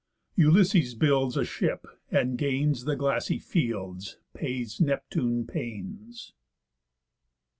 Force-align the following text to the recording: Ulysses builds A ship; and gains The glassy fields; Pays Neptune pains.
Ulysses 0.35 0.95
builds 0.95 1.37
A 1.37 1.45
ship; 1.45 1.85
and 2.09 2.35
gains 2.35 2.85
The 2.85 2.95
glassy 2.95 3.37
fields; 3.37 4.17
Pays 4.33 4.81
Neptune 4.81 5.45
pains. 5.45 6.33